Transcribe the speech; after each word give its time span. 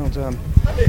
well 0.00 0.10
done. 0.10 0.38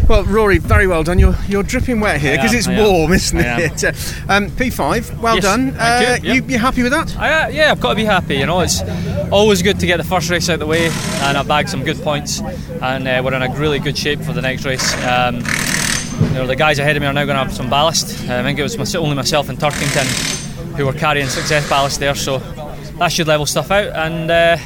Well, 0.07 0.23
Rory, 0.25 0.57
very 0.57 0.87
well 0.87 1.03
done. 1.03 1.19
You're 1.19 1.35
you're 1.47 1.63
dripping 1.63 1.99
wet 1.99 2.19
here 2.21 2.35
because 2.37 2.53
it's 2.53 2.67
I 2.67 2.73
am. 2.73 2.83
warm, 2.83 3.13
isn't 3.13 3.39
I 3.39 3.61
it? 3.61 3.83
Um, 4.29 4.49
P5, 4.51 5.19
well 5.21 5.35
Yes, 5.35 5.43
done. 5.43 5.71
thank 5.73 6.23
you, 6.23 6.31
Uh, 6.31 6.35
yeah. 6.35 6.41
you 6.47 6.57
happy 6.59 6.83
with 6.83 6.91
that? 6.91 7.17
I, 7.17 7.43
uh, 7.43 7.47
yeah, 7.49 7.71
I've 7.71 7.79
got 7.81 7.89
to 7.89 7.95
be 7.95 8.05
happy. 8.05 8.35
You 8.35 8.45
know, 8.45 8.61
it's 8.61 8.81
always 9.31 9.61
good 9.61 9.79
to 9.79 9.85
get 9.87 9.97
the 9.97 10.03
first 10.03 10.29
race 10.29 10.49
out 10.49 10.53
of 10.55 10.59
the 10.61 10.67
way, 10.67 10.87
and 10.87 11.37
I 11.37 11.43
bagged 11.43 11.69
some 11.69 11.83
good 11.83 11.97
points, 12.01 12.39
and 12.81 13.07
uh, 13.07 13.21
we're 13.23 13.33
in 13.33 13.41
a 13.41 13.53
really 13.55 13.79
good 13.79 13.97
shape 13.97 14.21
for 14.21 14.33
the 14.33 14.41
next 14.41 14.65
race. 14.65 14.93
Um, 15.05 15.37
you 16.29 16.35
know, 16.35 16.47
the 16.47 16.55
guys 16.55 16.79
ahead 16.79 16.95
of 16.95 17.01
me 17.01 17.07
are 17.07 17.13
now 17.13 17.25
going 17.25 17.37
to 17.37 17.43
have 17.43 17.53
some 17.53 17.69
ballast. 17.69 18.29
Uh, 18.29 18.39
I 18.39 18.43
think 18.43 18.59
it 18.59 18.63
was 18.63 18.77
mys- 18.77 18.95
only 18.95 19.15
myself 19.15 19.49
and 19.49 19.57
Turkington 19.57 20.05
who 20.77 20.85
were 20.85 20.93
carrying 20.93 21.27
success 21.27 21.67
ballast 21.67 21.99
there, 21.99 22.15
so 22.15 22.37
that 22.99 23.11
should 23.11 23.27
level 23.27 23.45
stuff 23.45 23.71
out. 23.71 23.87
And 23.95 24.29
uh, 24.31 24.57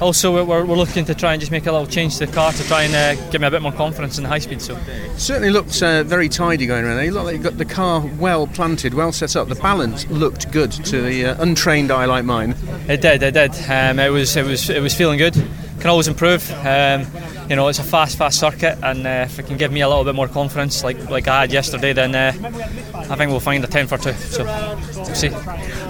also, 0.00 0.44
we're, 0.44 0.64
we're 0.64 0.76
looking 0.76 1.04
to 1.06 1.14
try 1.14 1.32
and 1.32 1.40
just 1.40 1.52
make 1.52 1.66
a 1.66 1.72
little 1.72 1.86
change 1.86 2.18
to 2.18 2.26
the 2.26 2.32
car 2.32 2.52
to 2.52 2.64
try 2.64 2.82
and 2.84 2.94
uh, 2.94 3.30
give 3.30 3.40
me 3.40 3.46
a 3.46 3.50
bit 3.50 3.62
more 3.62 3.72
confidence 3.72 4.16
in 4.18 4.22
the 4.22 4.28
high 4.28 4.38
speed. 4.38 4.62
So. 4.62 4.78
Certainly 5.16 5.50
looked 5.50 5.82
uh, 5.82 6.04
very 6.04 6.28
tidy 6.28 6.66
going 6.66 6.84
around 6.84 6.96
there. 6.96 7.04
You 7.04 7.12
look 7.12 7.24
like 7.24 7.36
you 7.36 7.42
got 7.42 7.58
the 7.58 7.64
car 7.64 8.04
well 8.18 8.46
planted, 8.46 8.94
well 8.94 9.12
set 9.12 9.36
up. 9.36 9.48
The 9.48 9.56
balance 9.56 10.06
looked 10.08 10.50
good 10.52 10.72
to 10.72 11.02
the 11.02 11.26
uh, 11.26 11.42
untrained 11.42 11.90
eye 11.90 12.04
like 12.04 12.24
mine. 12.24 12.54
It 12.88 13.00
did, 13.00 13.22
it 13.22 13.34
did. 13.34 13.52
Um, 13.68 13.98
it 13.98 14.10
was, 14.10 14.36
it 14.36 14.44
was, 14.44 14.70
it 14.70 14.80
was 14.80 14.94
feeling 14.94 15.18
good. 15.18 15.36
Can 15.80 15.90
always 15.90 16.08
improve. 16.08 16.50
Um, 16.66 17.06
you 17.48 17.56
know, 17.56 17.68
it's 17.68 17.78
a 17.78 17.84
fast, 17.84 18.18
fast 18.18 18.38
circuit, 18.40 18.78
and 18.82 19.06
uh, 19.06 19.26
if 19.26 19.38
it 19.38 19.46
can 19.46 19.56
give 19.56 19.72
me 19.72 19.80
a 19.80 19.88
little 19.88 20.04
bit 20.04 20.14
more 20.14 20.28
confidence, 20.28 20.84
like 20.84 21.08
like 21.08 21.28
I 21.28 21.42
had 21.42 21.52
yesterday, 21.52 21.92
then 21.92 22.14
uh, 22.14 22.32
I 22.94 23.16
think 23.16 23.30
we'll 23.30 23.40
find 23.40 23.64
a 23.64 23.66
ten 23.68 23.86
for 23.86 23.96
two. 23.96 24.12
So, 24.12 24.44
we'll 24.44 25.14
see. 25.14 25.30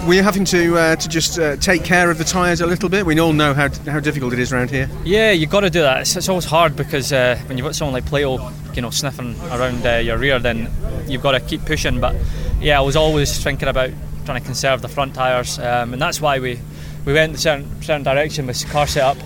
Were 0.07 0.13
you 0.13 0.23
having 0.23 0.45
to 0.45 0.77
uh, 0.77 0.95
to 0.95 1.09
just 1.09 1.37
uh, 1.37 1.57
take 1.57 1.83
care 1.83 2.09
of 2.11 2.17
the 2.17 2.23
tyres 2.23 2.61
a 2.61 2.67
little 2.67 2.87
bit? 2.87 3.05
We 3.05 3.19
all 3.19 3.33
know 3.33 3.53
how, 3.53 3.69
how 3.87 3.99
difficult 3.99 4.31
it 4.31 4.39
is 4.39 4.53
around 4.53 4.69
here. 4.69 4.89
Yeah, 5.03 5.31
you've 5.31 5.49
got 5.49 5.61
to 5.61 5.69
do 5.69 5.81
that. 5.81 6.01
It's, 6.01 6.15
it's 6.15 6.29
always 6.29 6.45
hard 6.45 6.75
because 6.75 7.11
uh, 7.11 7.37
when 7.47 7.57
you've 7.57 7.65
got 7.65 7.75
someone 7.75 7.93
like 7.93 8.05
Plato, 8.05 8.51
you 8.73 8.81
know, 8.81 8.91
sniffing 8.91 9.35
around 9.51 9.85
uh, 9.85 9.95
your 9.97 10.17
rear, 10.17 10.39
then 10.39 10.71
you've 11.07 11.23
got 11.23 11.31
to 11.31 11.39
keep 11.39 11.65
pushing. 11.65 11.99
But 11.99 12.15
yeah, 12.61 12.77
I 12.77 12.81
was 12.81 12.95
always 12.95 13.43
thinking 13.43 13.67
about 13.67 13.89
trying 14.25 14.39
to 14.39 14.45
conserve 14.45 14.81
the 14.81 14.87
front 14.87 15.15
tyres, 15.15 15.59
um, 15.59 15.93
and 15.93 16.01
that's 16.01 16.21
why 16.21 16.39
we 16.39 16.59
we 17.05 17.13
went 17.13 17.31
in 17.31 17.35
a 17.35 17.39
certain, 17.39 17.81
certain 17.81 18.03
direction 18.03 18.47
with 18.47 18.69
car 18.69 18.87
setup. 18.87 19.17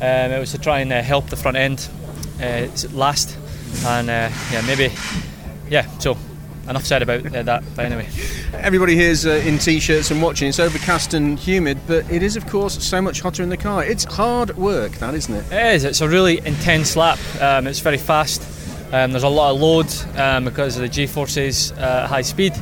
Um, 0.00 0.32
it 0.32 0.38
was 0.38 0.52
to 0.52 0.58
try 0.58 0.80
and 0.80 0.92
uh, 0.92 1.02
help 1.02 1.26
the 1.26 1.36
front 1.36 1.56
end 1.56 1.88
uh, 2.40 2.68
last, 2.92 3.36
and 3.84 4.08
uh, 4.08 4.30
yeah, 4.50 4.62
maybe 4.66 4.92
yeah. 5.68 5.86
So 5.98 6.16
enough 6.68 6.84
said 6.84 7.02
about 7.02 7.26
uh, 7.26 7.42
that. 7.42 7.64
But 7.76 7.84
anyway. 7.84 8.08
Everybody 8.54 8.96
here's 8.96 9.26
uh, 9.26 9.42
in 9.44 9.58
t-shirts 9.58 10.10
and 10.10 10.22
watching. 10.22 10.48
It's 10.48 10.58
overcast 10.58 11.14
and 11.14 11.38
humid, 11.38 11.78
but 11.86 12.10
it 12.10 12.22
is 12.22 12.36
of 12.36 12.46
course 12.46 12.82
so 12.84 13.00
much 13.02 13.20
hotter 13.20 13.42
in 13.42 13.48
the 13.48 13.56
car. 13.56 13.84
It's 13.84 14.04
hard 14.04 14.56
work, 14.56 14.92
that 14.92 15.14
isn't 15.14 15.34
it? 15.34 15.52
It 15.52 15.74
is. 15.74 15.84
It's 15.84 16.00
a 16.00 16.08
really 16.08 16.38
intense 16.46 16.96
lap. 16.96 17.18
Um, 17.40 17.66
it's 17.66 17.80
very 17.80 17.98
fast. 17.98 18.42
Um, 18.92 19.12
there's 19.12 19.22
a 19.22 19.28
lot 19.28 19.54
of 19.54 19.60
load 19.60 20.18
um, 20.18 20.44
because 20.44 20.76
of 20.76 20.82
the 20.82 20.88
G-forces 20.88 21.72
uh, 21.72 22.08
high 22.08 22.22
speed, 22.22 22.54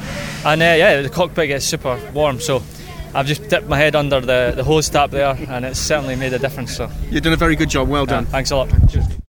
and 0.45 0.61
uh, 0.61 0.65
yeah, 0.65 1.01
the 1.01 1.09
cockpit 1.09 1.49
gets 1.49 1.65
super 1.65 1.99
warm. 2.13 2.39
So 2.39 2.63
I've 3.15 3.27
just 3.27 3.49
dipped 3.49 3.67
my 3.69 3.77
head 3.79 3.97
under 3.97 4.21
the, 4.21 4.53
the 4.57 4.65
hose 4.65 4.89
tap 4.89 5.11
there, 5.11 5.37
and 5.49 5.65
it's 5.65 5.79
certainly 5.81 6.17
made 6.17 6.33
a 6.33 6.39
difference. 6.39 6.77
So 6.77 6.91
You've 7.11 7.23
done 7.23 7.33
a 7.33 7.37
very 7.37 7.57
good 7.57 7.69
job. 7.71 7.89
Well 7.89 8.05
yeah, 8.05 8.11
done. 8.17 8.27
thanks 8.27 8.51
a 8.51 8.57
lot. 8.57 8.71
Cheers. 8.91 9.18